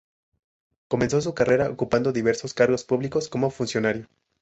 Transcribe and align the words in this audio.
Comenzó 0.87 1.21
su 1.21 1.35
carrera 1.35 1.69
ocupando 1.69 2.11
diversos 2.11 2.55
cargos 2.55 2.83
públicos 2.83 3.29
como 3.29 3.51
funcionario. 3.51 4.07